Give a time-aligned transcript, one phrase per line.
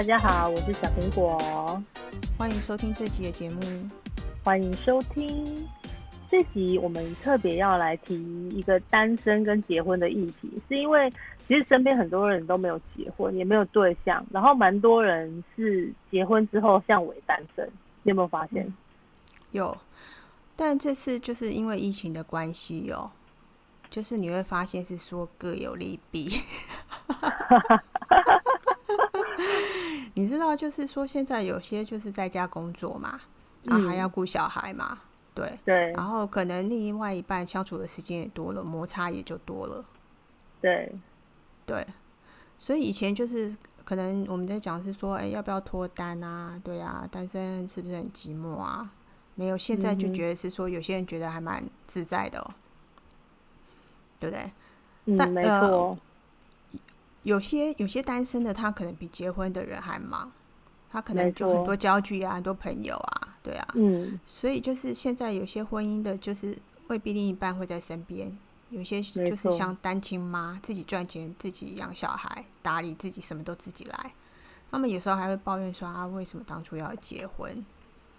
[0.00, 1.38] 大家好，我是小苹果，
[2.38, 3.60] 欢迎收听这集的节目。
[4.42, 5.68] 欢迎收听
[6.30, 8.16] 这集，我们特别要来提
[8.48, 11.10] 一个单身跟结婚的议题，是因为
[11.46, 17.70] 其实身边很多人都没有结婚，也没有对象，然后蛮多人是结婚之后像伪单身，
[18.02, 18.72] 你有没有发现？
[19.50, 19.76] 有，
[20.56, 23.12] 但这次就是因为疫情的关系哦，
[23.90, 26.30] 就是你会发现是说各有利弊。
[30.20, 33.18] 你知道，就是说现在有些就是在家工作嘛，
[33.64, 34.98] 然后还要顾小孩嘛，
[35.34, 39.82] 对对，然后可能另外一半相处的时间也多了，摩擦也就多了，
[40.60, 40.94] 对
[41.64, 41.86] 对，
[42.58, 46.60] 所以以前就是可能我们在讲是说，哎，要不要脱单啊？
[46.62, 48.92] 对啊，单身是不是很寂寞啊？
[49.36, 52.50] 没有，现在就觉得是说，有些人觉得还蛮自在的，哦，
[54.18, 54.52] 对不对？
[55.06, 55.96] 嗯，没错。
[57.22, 60.30] 有些有些单身的，他可能比结婚的人还忙，
[60.90, 66.56] 他可能就很多交际啊，很多朋友啊，对啊，嗯，所以就是现在有些婚姻的，就是
[66.88, 68.36] 未必另一半会在身边，
[68.70, 74.10] 有些就是像单亲妈，自己赚钱，自己养小孩，打理自己，什么都自己来，
[74.70, 77.64] 他们有时候还会抱怨说啊，为什么当初要结婚？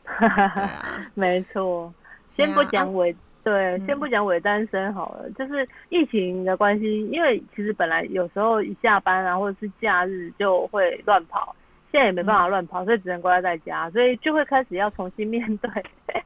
[0.06, 1.92] 对啊，没错，
[2.36, 3.06] 先不讲我。
[3.44, 11.56] 对，先不讲伪单身好了，就是疫情的关系，因为其实本来有时候一下班啊，或者是假日就会乱跑，
[11.92, 15.70] 现在也没办法乱跑，所以只能乖在家，所以就会开始要重新面对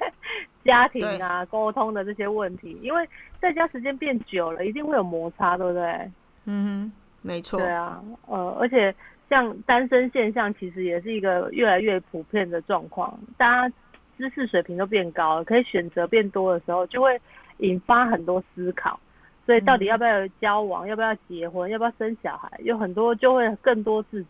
[0.66, 3.07] 家庭啊、沟通的这些问题，因为
[3.39, 6.11] 在家时间变久了，一定会有摩擦，对不对？
[6.45, 6.91] 嗯哼，
[7.22, 7.57] 没错。
[7.59, 8.94] 对啊，呃，而且
[9.29, 13.73] 像单身现象，其实也是一个越来越普遍的状况，大家。
[14.17, 17.19] 知识水平都变高了，可以选择变多的时候，就会
[17.58, 18.99] 引发很多思考。
[19.45, 24.30] 所以到底要不要交往，要不要结婚，要不要生小孩，有很多就会更多自己，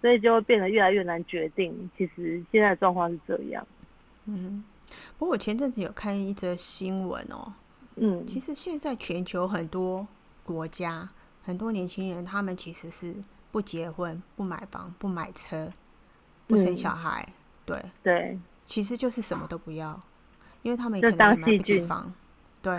[0.00, 1.90] 所以就会变得越来越难决定。
[1.98, 3.66] 其实现在的状况是这样。
[4.24, 4.64] 嗯，
[5.18, 7.52] 不过我前阵子有看一则新闻哦。
[7.96, 10.08] 嗯，其实现在全球很多
[10.42, 11.10] 国家，
[11.42, 13.14] 很多年轻人他们其实是
[13.52, 15.70] 不结婚、不买房、不买车、
[16.46, 17.28] 不生小孩。
[17.66, 18.38] 对对。
[18.66, 19.98] 其实就是什么都不要，
[20.62, 22.12] 因为他们可能也买不起房，
[22.60, 22.76] 对。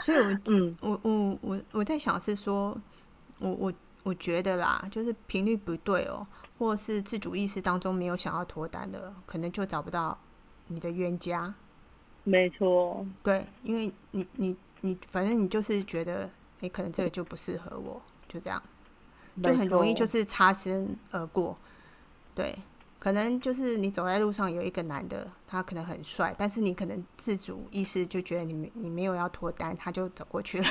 [0.00, 2.76] 所以，我嗯，我我我我在想是说，
[3.40, 3.72] 我我
[4.04, 6.26] 我觉得啦，就是频率不对哦，
[6.58, 10.16] 或是自主意识当中没有想要脱单的，可能就找不到
[10.68, 11.52] 你的冤家。
[12.22, 16.30] 没错，对，因为你你你，反正你就是觉得，
[16.60, 18.62] 哎，可能这个就不适合我，就这样，
[19.42, 21.56] 就很容易就是擦身而过，
[22.34, 22.56] 对。
[22.98, 30.66] 可能就是你走在路上有一个男的，他可能很帅，但是你可能自主意识就觉得你你没有要脱单，他就走过去了，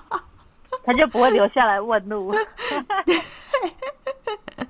[0.84, 2.32] 他就不会留下来问路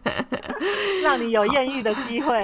[1.03, 2.43] 让你有艳遇的机会。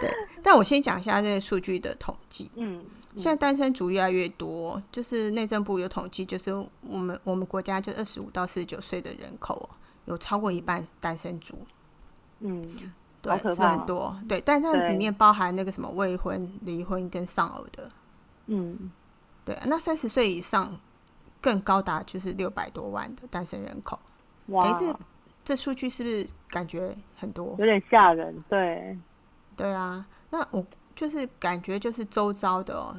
[0.00, 2.50] 对，但我先讲一下这个数据的统计。
[2.56, 2.84] 嗯，
[3.16, 9.68] 现在单身族越来越多，就是内政部有统计，就是我们我们国家就二十五到四十九岁的人口，
[10.06, 11.58] 有超过一半单身族。
[12.40, 17.88] 嗯，对，是很多，对，但它里面包含那个什么未婚、离婚跟丧偶的，
[18.46, 18.90] 嗯，
[19.44, 20.78] 对，那三十岁以上
[21.40, 23.98] 更高达就是六百多万的单身人口，
[24.46, 24.96] 哇，这
[25.44, 27.54] 这数据是不是感觉很多？
[27.58, 28.98] 有点吓人，对，
[29.56, 32.96] 对啊，那我就是感觉就是周遭的。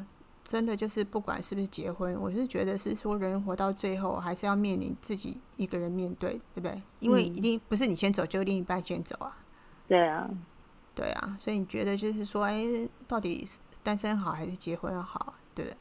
[0.48, 6.80] 真的就是不管是不是结婚，我是觉得是说人活到最后还是要面临自己一个人面对，对不对？
[7.00, 9.36] 因为一定不是你先走，就另一半先走啊。
[9.88, 10.30] 对啊，
[10.94, 15.34] 对啊，所以你觉得就是说，哎，到底是单身好还是结婚好？
[15.56, 15.78] 对不对？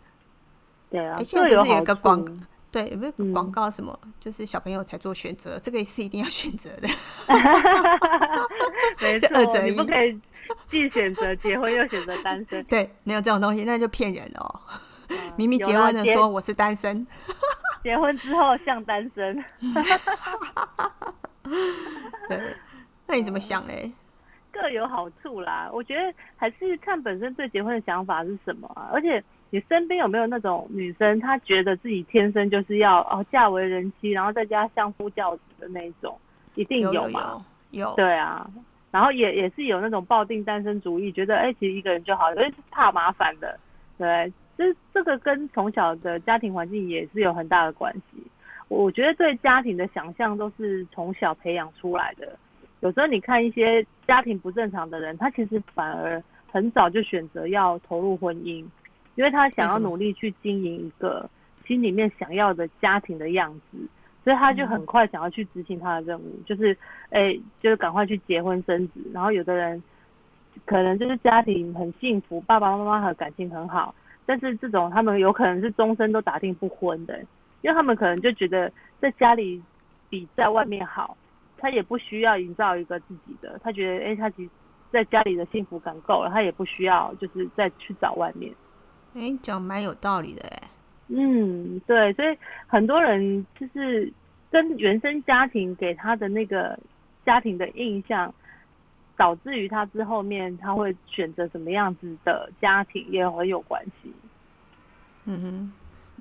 [0.90, 1.22] 对啊。
[1.22, 2.24] 现在不是有一个广，
[2.70, 3.98] 对，有没有广告什么？
[4.18, 6.88] 就是小朋友才做选择，这个也是一定要选择的。
[9.02, 10.18] 没 错，你不可以。
[10.70, 14.60] 既选择结婚又选择单身，对，没有这种东西，那就骗人哦。
[15.36, 17.06] 明明结婚的说我是单身，
[17.82, 19.44] 结婚之后像单身。
[22.28, 22.40] 对，
[23.06, 23.90] 那你怎么想嘞？
[24.50, 28.88] 各有好处啦，我觉得还是看本身对结婚的想法是什么啊。
[28.92, 36.18] 而且你身边有没有那种女生，她觉得自己天生就是要哦嫁为人妻，然后在家相夫教子的那种，
[36.54, 37.44] 一定有吗？
[37.72, 38.48] 有，对啊。
[38.94, 43.58] 然后也也是有那种抱定单身主义，觉得哎，其实一个人就好，因为是怕麻烦的，
[43.98, 48.22] 对，这这个跟从小的家庭环境也是有很大的关系。
[48.68, 52.38] 我觉得对家庭的想象都是从小培养出来的。
[52.82, 58.64] 有时候你看一些家庭不正常的人，他其实反而很早就选择要投入婚姻，
[59.16, 61.28] 因为他想要努力去经营一个
[61.66, 63.76] 心里面想要的家庭的样子。
[64.24, 66.74] 所以他就很快想要去执行他的任务，就是
[67.10, 68.94] 哎，就是赶快去结婚生子。
[69.12, 69.82] 然后有的人
[70.64, 73.94] 可能就是家庭很幸福，爸爸妈妈和感情很好，
[74.24, 77.18] 但是这种他们有可能是终身都打定不婚的，
[77.60, 79.62] 因为他们可能就觉得在家里
[80.08, 81.14] 比在外面好，
[81.58, 84.50] 他也不需要营造一个自己的，他觉得哎，他其实
[84.90, 88.50] 在家里的幸福感够了，他也不需要就是再去找外面。
[89.14, 90.63] 哎，讲蛮有道理的哎。
[91.08, 92.36] 嗯，对，所以
[92.66, 94.10] 很多人就是
[94.50, 96.78] 跟原生家庭给他的那个
[97.26, 98.32] 家庭的印象，
[99.16, 104.12] 导致于他之后面他会选择什么样子的家庭也很有关系。
[105.26, 105.72] 嗯哼，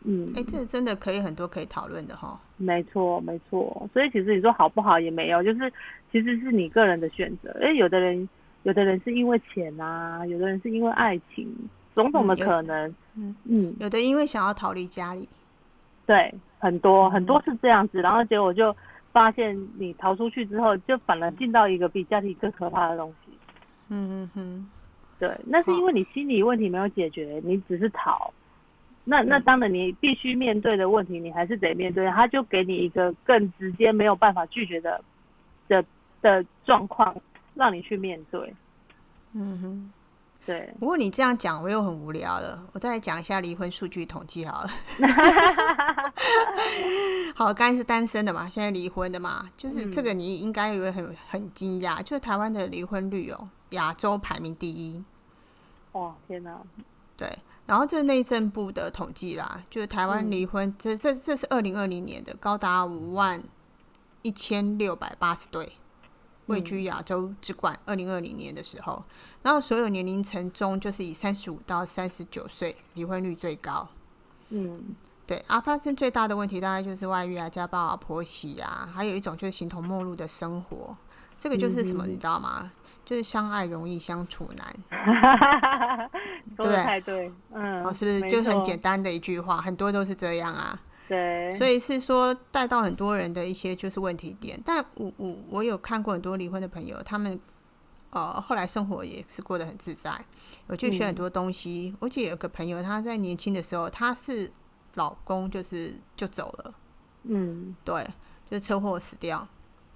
[0.03, 2.39] 嗯，哎，这真的可以很多可以讨论的哈。
[2.57, 3.89] 没错，没错。
[3.93, 5.71] 所以其实你说好不好也没有，就是
[6.11, 7.57] 其实是你个人的选择。
[7.61, 8.27] 哎，有的人，
[8.63, 11.47] 有的人是因为钱啊，有的人是因为爱情。
[11.95, 15.29] 种种的可能，嗯嗯，有的因为想要逃离家里，
[16.05, 18.75] 对，很多很多是这样子，然后结果就
[19.11, 23.31] 发现你逃出去之后，就反而进到一个比家庭更可怕的东西。
[23.89, 24.69] 嗯嗯嗯，
[25.19, 28.33] 对，那是因为你心理问题没有解决，你只是逃。
[29.05, 32.09] 那那当然，你必须面对的问题，你还是得面对。
[32.09, 35.03] 他就给你一个更直接没有办法拒绝的
[35.67, 35.83] 的
[36.21, 37.13] 的状况，
[37.53, 38.53] 让你去面对。
[39.33, 39.91] 嗯哼。
[40.45, 42.61] 对，不过你这样讲我又很无聊了。
[42.73, 44.69] 我再来讲一下离婚数据统计好了。
[47.33, 55.01] 好，刚才是单身的嘛，现在离婚的嘛，就是这个你应该会很很惊讶，就是台湾的离婚率哦，亚洲排名第一。
[55.93, 56.59] 哇，天哪！
[57.15, 57.29] 对，
[57.65, 63.41] 然后这是内政部的统计啦，就是台湾离婚，这这这是二零二零年的，高达五万
[64.23, 65.71] 一千六百八十对。
[66.47, 69.03] 位居亚洲之冠，二零二零年的时候，
[69.43, 73.87] 然后所有年龄层中，就是以三十五到三十九岁离婚率最高。
[74.49, 74.95] 嗯，
[75.25, 80.95] 对啊，发生最大的问题大概就是外遇啊、家暴啊、婆媳啊，还有一种就是形同陌路的生活。
[81.39, 82.71] 这个就是什么，你知道吗？
[83.03, 84.73] 就是相爱容易相处难。
[86.55, 89.61] 对，对，嗯，哦，是不是就很简单的一句话？
[89.61, 90.79] 很多都是这样啊。
[91.07, 97.37] 对，所以是说带到很多人的一些就是问题点，但我我我有看过很多离婚的朋友，他们
[98.11, 100.11] 呃后来生活也是过得很自在，
[100.67, 101.93] 我去学很多东西。
[101.99, 104.49] 而且有个朋友他在年轻的时候，他是
[104.93, 106.73] 老公就是就走了，
[107.23, 108.01] 嗯，对，
[108.49, 109.45] 就是车祸死掉，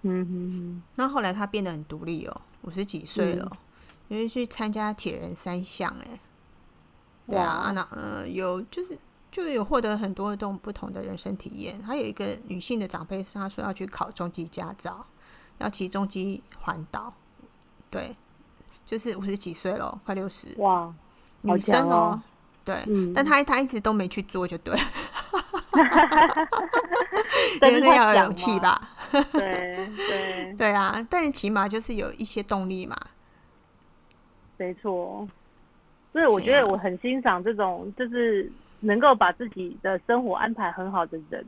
[0.02, 0.84] 嗯哼哼。
[0.96, 3.50] 那后来他变得很独立哦，五十几岁了，
[4.10, 6.20] 因为去参加铁人三项，哎，
[7.28, 9.00] 对啊，那呃有就是。
[9.38, 11.80] 就有获得很多种不同的人生体验。
[11.84, 15.06] 还有一个女性的长辈，她说要去考中级驾照，
[15.60, 17.14] 要骑中级环岛。
[17.92, 18.12] 对，
[18.84, 20.60] 就是五十几岁了，快六十。
[20.60, 20.92] 哇，
[21.42, 22.20] 女生哦，
[22.66, 22.76] 对，
[23.14, 24.76] 但她她一直都没去做，就对。
[27.62, 28.82] 真的要有勇气吧？
[29.34, 32.98] 对 对对啊，但起码就是有一些动力嘛。
[34.58, 35.28] 没错，
[36.12, 38.52] 所以我觉得我很欣赏这种，就是。
[38.80, 41.44] 能够把自己的生活安排很好的人，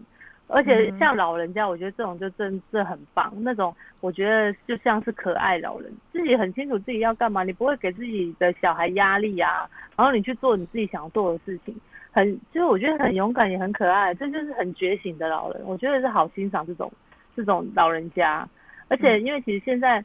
[0.48, 3.32] 而且像老人家，我觉得这种就真这很棒。
[3.42, 11.76] 那种我觉得就像是可爱老人，自己很清楚自己要干嘛，你不会给自己的小孩压力啊，然后你去做你自己想做的事情，
[12.12, 15.62] 很就是我觉得很勇敢也很可爱，这就是很觉醒的老人。
[15.66, 16.92] 我觉得是好欣赏这种
[17.36, 18.48] 这种老人家，
[18.88, 20.04] 而且因为其实现在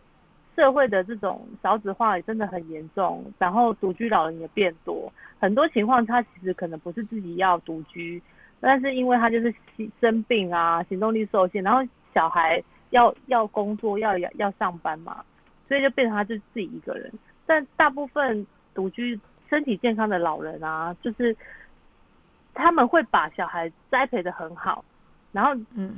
[0.56, 5.12] 社会的这种少子化也真的很严重，然后独居老人也变多。
[5.38, 8.22] 很多情况，他其实可能不是自己要独居，
[8.60, 9.54] 但是因为他就是
[10.00, 11.80] 生病啊，行动力受限，然后
[12.14, 15.24] 小孩要要工作，要要要上班嘛，
[15.68, 17.12] 所以就变成他就自己一个人。
[17.46, 19.18] 但大部分独居、
[19.50, 21.36] 身体健康的老人啊，就是
[22.54, 24.84] 他们会把小孩栽培的很好，
[25.32, 25.52] 然后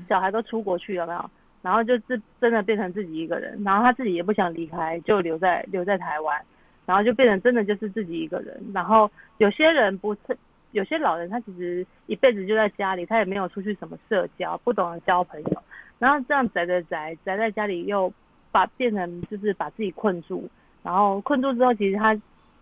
[0.08, 1.30] 小孩都出国去了没有？
[1.66, 6.40] 然后就是真的变成自己一个人，然后他自己也不想离开，就留在留在台湾。
[6.86, 10.38] 然后就变成真的就是自己一个人，然后有些人不是，
[10.70, 15.62] 有些老人他其实一辈子就在家里，他也没有出去什么社交，不懂得交朋友，
[15.98, 18.12] 然后这样宅宅宅宅在家里，又
[18.52, 20.48] 把变成就是把自己困住，
[20.84, 22.16] 然后困住之后，其实他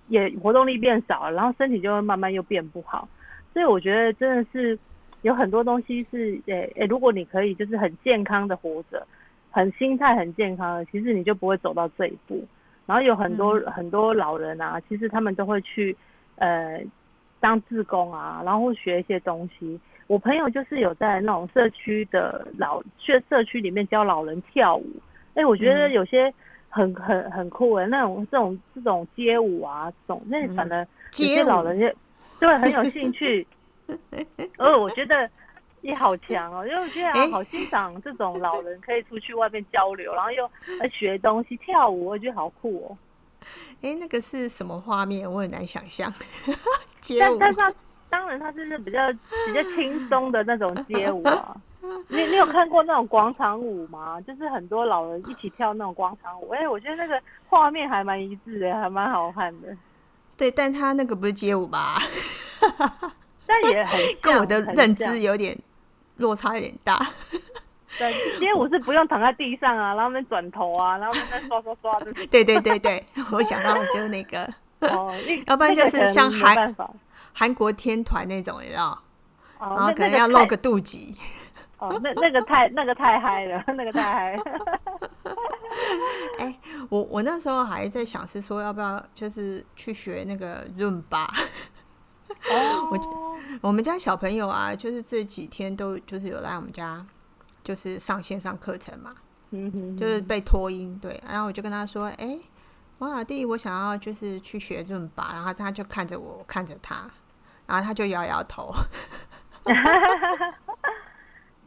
[0.08, 3.06] 也活动力变少了，然后身体就会慢慢又变不好，
[3.52, 4.78] 所以我觉得真的是
[5.24, 9.06] 有很多东西是，诶诶，如果你可以就是很健康的活着，
[9.50, 12.44] 很心态很健康的，其实你就不会走到这一步。
[12.84, 15.96] 然后有很多很多老人啊，其实他们都会去
[16.36, 16.78] 呃
[17.40, 19.80] 当志工啊，然后学一些东西。
[20.08, 24.84] 我朋友就是有在那种社区的老去社区里面教老人跳舞，
[25.32, 26.30] 哎，我觉得有些
[26.68, 31.88] 很很很酷的那种这种这种街舞啊，这种那反正有些老人就
[32.38, 33.46] 对很有兴趣。
[34.58, 35.28] 而 我觉得
[35.82, 40.48] 也好强哦，因为我觉得好欣赏这种老人可以出去外面交流，然后又
[40.90, 42.98] 学东西、跳舞，我觉得好酷哦。
[43.82, 45.30] 哎，那个是什么画面？
[45.30, 46.12] 我很难想象。
[47.00, 47.74] 街舞但但是他
[48.08, 48.98] 当然他就是比较
[49.46, 51.54] 比较轻松的那种街舞啊。
[52.08, 54.18] 你你有看过那种广场舞吗？
[54.22, 56.48] 就是很多老人一起跳那种广场舞。
[56.48, 59.76] 哎，我觉得那个画面还蛮一致的，还蛮好看的。
[60.34, 61.98] 对，但他那个不是街舞吧？
[63.62, 65.56] 但也很 跟我的认知有点
[66.16, 66.98] 落差有点大。
[67.96, 72.12] 对，因为我是不用躺在地上啊，然后面转头啊，然后那刷刷刷的。
[72.30, 74.42] 对对对对，我想到就是那个，
[74.80, 75.12] 哦，
[75.46, 76.74] 要不然就是像韩
[77.32, 79.00] 韩国天团那种，你知道？
[79.60, 81.16] 然后可能要露个肚脐。
[81.78, 84.36] 哦，那那个太那个太嗨了，那个太嗨。
[86.38, 86.58] 哎，
[86.88, 91.26] 我我那时候还在想是说要不要就是去学那个润吧。
[92.28, 92.98] 哦，我
[93.60, 97.04] 我们家小朋友啊，就是这几天都就是有来我们家。
[97.64, 99.14] 就是上线上课程嘛，
[99.98, 102.38] 就是被拖音对，然后我就跟他说：“哎，
[102.98, 107.10] 王老弟，我想要就是去学润吧。”然后他就看着我，看着他，
[107.66, 108.70] 然后他就摇摇头。
[109.64, 109.74] 但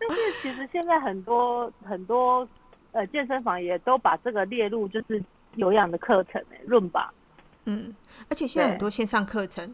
[0.07, 2.47] 是其实现在很多很多
[2.91, 5.19] 呃健身房也都把这个列入就是
[5.55, 7.11] 有氧的课程哎，润吧。
[7.65, 7.91] 嗯，
[8.29, 9.73] 而且现在很多线上课程，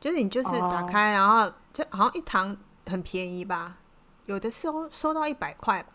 [0.00, 3.76] 就是你就是打开，然后就好像一堂很便宜吧。
[4.26, 5.88] 有的收收到一百块吧，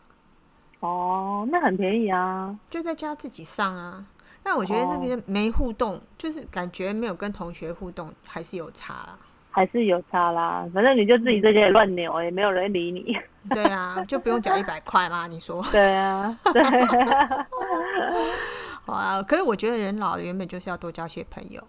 [0.79, 4.03] 哦，那很便宜啊，就在家自己上啊。
[4.41, 9.07] 但我觉得那个没互动，就是感觉没有跟同学互动，还是有差，
[9.51, 10.67] 还是有差啦。
[10.73, 13.15] 反正你就自己在家里乱扭，也没有人理你。
[13.51, 15.27] 对啊， 就不用缴一百块嘛？
[15.27, 15.63] 你说？
[15.71, 16.63] 对啊，对。
[18.83, 21.63] 好啊，可是我觉得人老了原本就是要多交些朋友。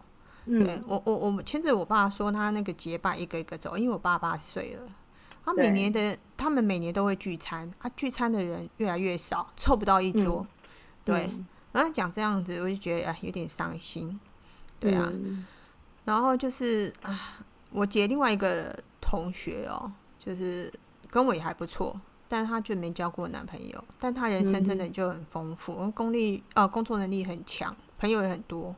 [0.46, 4.86] 对我，我，我牵着我爸说他那个结拜一个一个走，因为我爸八十岁了。
[5.44, 10.46] 他每年的，他们每年都会聚餐啊，聚餐的人越来越少，凑不到一桌。
[11.04, 11.28] 对，
[11.72, 14.18] 然后讲这样子，我就觉得啊，有点伤心。
[14.80, 15.12] 对啊，
[16.04, 20.72] 然后就是啊，我姐另外一个同学哦，就是
[21.10, 28.74] 跟我也还不错，但她就没交过男朋友，但她人生真的就很丰富，功力啊，工作能力很强，朋友也很多。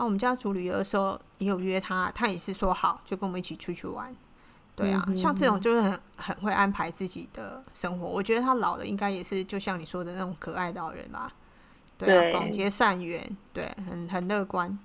[0.00, 4.16] 啊，我们家族旅游的时候也有约他，他也是说好，就跟我们一起出去玩。
[4.74, 8.06] 对啊，像这种就是很很会安排自己的生活。
[8.06, 11.30] 我觉得他老了应该也是就像你说的那种可爱老人吧。
[11.98, 14.78] 对啊，广结善缘，对，很很乐观。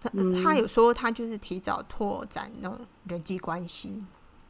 [0.00, 0.08] 他
[0.44, 3.98] 他有说他就是提早拓展那种人际关系。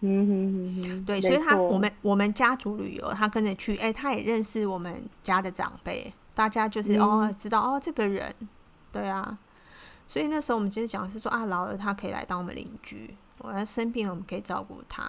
[0.00, 8.31] 嗯哼哼对，所以他我们我们家族旅游，他跟着去，哎，他也认识我们家的长辈，大家就是哦知道哦这个人，
[8.93, 9.39] 对啊。
[10.11, 13.14] 所以那时候我们其实讲的是说啊，老了他可以来当我们邻居。
[13.38, 15.05] 我要生病了，我们可以照顾他，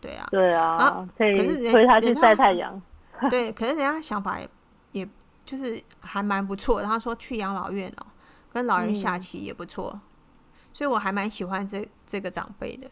[0.00, 2.80] 对啊，对啊，可以是推他去晒太阳，
[3.28, 4.48] 对， 可是人家想法也
[4.92, 5.06] 也
[5.44, 6.80] 就是还蛮不错。
[6.80, 8.06] 他说去养老院哦，
[8.50, 10.00] 跟老人下棋也不错，
[10.72, 12.88] 所以我还蛮喜欢这这个长辈的。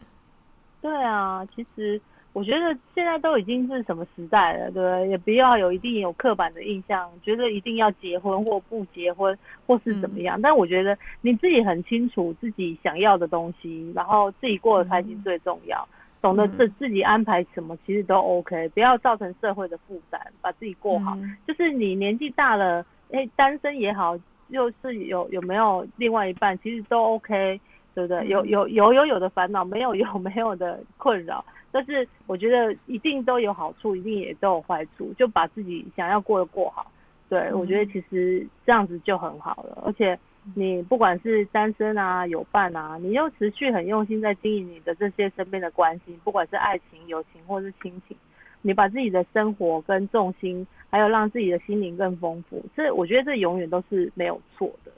[0.83, 1.99] 对啊，其实。
[2.35, 5.07] 我觉得现在都已经是什么时代了，对不对？
[5.07, 10.41] 也不要有一定有刻板的印象，觉得一定要结婚或不结婚或是怎么样。
[10.41, 15.87] 但我觉得你自己很清楚自己想要的东西，然后自己过得开心最重要。
[16.21, 21.15] 懂得自自己安排什么，其实都 OK，不要造成社会的负担，把自己过好。
[21.47, 24.17] 就是你年纪大了，哎，单身也好，
[24.49, 27.61] 又是有有没有另外一半，其实都 OK，
[27.95, 28.27] 对不对？
[28.27, 31.43] 有有有有有的烦恼，没有有没有的困扰。
[31.71, 36.91] 但是我觉得一定都有好处，一定也都有坏处，就把自己想要过的过好。
[37.27, 39.81] 对我觉得其实这样子就很好了。
[39.85, 40.17] 而且
[40.53, 48.15] 你不管是单身啊、有伴啊，你又持续很用心在经营你的这些身边的关系，不管是爱情、友情或是亲情，
[48.61, 54.91] 你把自己的生活跟重心，还有让自己的心灵更丰富，这我觉得这永远都是没有错的。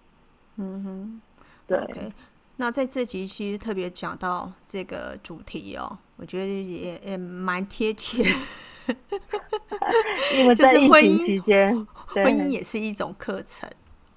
[0.58, 1.22] 嗯哼，
[1.66, 1.78] 对。
[2.58, 5.98] 那在这集其实特别讲到这个主题哦。
[6.18, 8.24] 我觉得也也蛮贴切，
[10.36, 13.70] 因为在疫情期间，婚姻也是一种课程，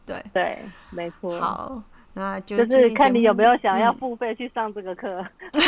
[0.07, 1.39] 对对，没错。
[1.39, 1.83] 好，
[2.15, 5.23] 那就就是看你有没有想要付费去上这个课。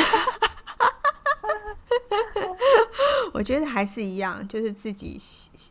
[3.35, 5.21] 我觉得还是一样，就是自己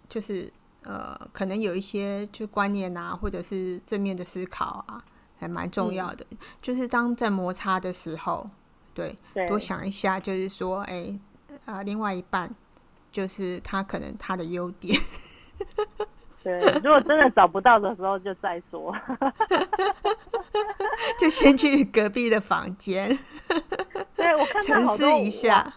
[0.07, 0.53] 就是
[0.83, 5.03] 呃，可能有一些就观念啊，或者是正面的思考啊，
[5.41, 6.25] 还蛮重要的。
[6.61, 8.49] 就是当在摩擦的时候。
[8.93, 9.15] 对，
[9.47, 11.17] 多想一下，就是说，哎，
[11.63, 12.53] 啊，另外一半，
[13.09, 14.99] 就是他可能他的优点。
[16.43, 18.93] 对，如果真的找不到的时候，就再说。
[21.17, 23.17] 就先去隔壁的房间，
[24.17, 25.73] 对我看到好多一下。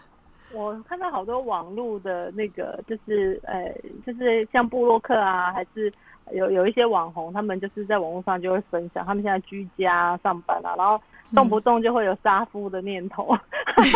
[0.51, 3.73] 我看到好多网络的那个，就是呃，
[4.05, 5.91] 就是像布洛克啊，还是
[6.31, 11.01] 有有一些网红，他们就是在网络上就会分享，他们现在居家上班啊，然后
[11.33, 13.35] 动不动就会有杀夫的念头，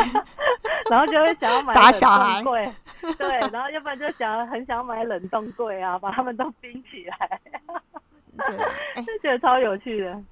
[0.90, 2.42] 然后就会想要买打小孩。
[2.44, 2.72] 柜，
[3.18, 7.40] 对，然后要不然就想很想买冷冻柜啊，把他们都冰起来，
[8.38, 10.24] 对，就觉得超有趣的。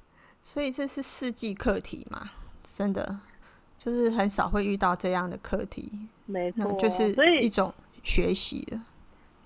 [0.42, 2.30] 所以这是世纪课题嘛？
[2.64, 3.20] 真的，
[3.80, 5.92] 就是很少会遇到这样的课题，
[6.26, 7.74] 没错，就是一种
[8.04, 8.80] 学习的。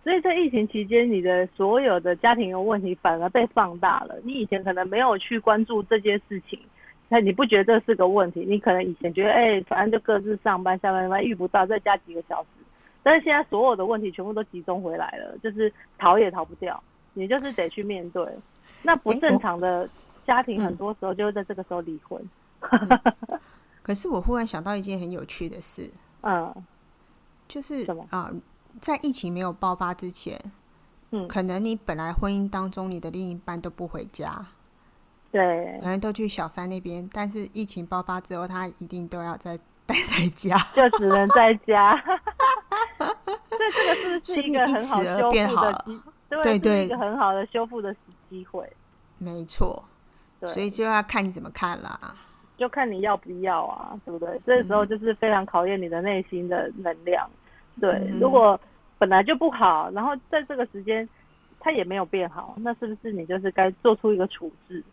[0.03, 4.15] 所以在疫情期间，你的所有的家庭的问题反而被放大了。
[4.23, 6.59] 你以前可能没有去关注这件事情，
[7.09, 8.45] 那你不觉得这是个问题？
[8.47, 12.47] 你可能以前觉得，哎，反正就各自上班下班，班遇不到，再加几个小时。
[13.03, 16.81] 但是现在所有的问题全部都集中回来了，就是逃也逃不掉，
[17.13, 18.25] 你就是得去面对。
[18.83, 19.87] 那不正常的。
[20.23, 22.21] 家庭很多时候就会在这个时候离婚。
[23.81, 25.91] 可是我忽然想到一件很有趣的事，
[26.21, 26.53] 嗯，
[27.47, 28.31] 就是什么啊？
[28.79, 30.39] 在疫情没有爆发之前，
[31.11, 34.45] 嗯，可能你本来婚姻当中你的另一半都不回家，
[35.31, 42.01] 对，可能都去小三那边，但是疫情爆发之后，他一定都要在待在家， 就只能在家。
[43.49, 47.95] 这个是是一个很好修复的机，对对，一个很好的修复的
[48.29, 48.71] 机会。
[49.17, 49.83] 没错。
[50.47, 52.15] 所以就要看你怎么看啦，
[52.57, 54.41] 就看你要不要啊，对不对？
[54.43, 57.29] 这时候就是非常考验你的内心的能量。
[57.79, 58.59] 对，如果
[58.97, 61.07] 本来就不好，然后在这个时间
[61.59, 64.83] 它也没有变好，那是不是你就是该做出一个处置？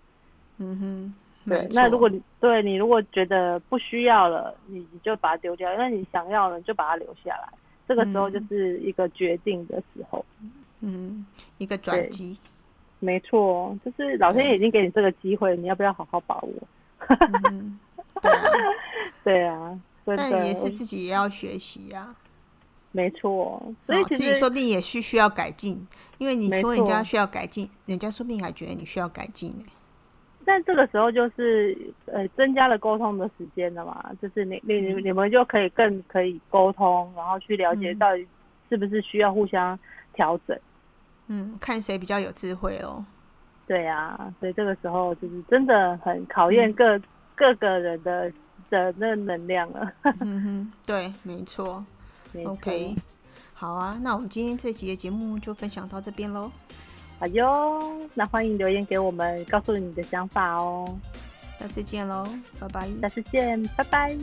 [0.59, 1.15] 嗯哼，
[1.49, 1.69] 对。
[1.73, 7.49] 那如果你对你如果觉得不需要了，你你就把它丢掉；那你想要了，就把它留下来。
[7.87, 10.25] 这个时候就是一个决定的时候。
[10.81, 11.27] 嗯，
[11.59, 12.39] 一个转机。
[13.01, 16.53] 没错，就是老天爷已经给你这个机会，你要不要好好把握？
[19.23, 22.15] 对啊，但也是自己也要学习呀。
[22.99, 25.87] 没错，所以其实说不定也是需要改进，
[26.19, 29.65] 因为你说人家需要改进，人家说不定还觉得你需要改进呢。
[30.45, 38.27] 但这个时候就是呃，增加了沟通的时间了嘛，就是你你你们就可以更可以沟通，然后去了解到底
[38.69, 39.79] 是不是需要互相
[40.13, 40.59] 调整。
[41.29, 43.05] 嗯，看谁比较有智慧哦。
[43.69, 47.01] 对啊，所以这个时候就是真的很考验各
[47.37, 48.33] 各个人的
[48.71, 49.93] 的那能量了。
[50.21, 51.85] 嗯哼，对，没错。
[52.45, 52.95] OK，
[53.55, 56.51] 好啊，那我们今天这集的节目就分享到这边喽。
[57.19, 57.81] 好哟，
[58.15, 60.99] 那欢迎留言给我们，告诉你的想法哦。
[61.59, 62.25] 下次见喽，
[62.61, 62.89] 拜拜。
[63.01, 64.17] 下次见，拜拜。